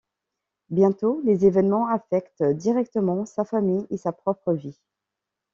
Bientôt, 0.71 1.21
les 1.25 1.45
évènements 1.45 1.85
affectent 1.87 2.41
directement 2.41 3.27
sa 3.27 3.45
famille 3.45 3.85
et 3.91 3.97
sa 3.97 4.11
propre 4.11 4.51
vie. 4.51 4.79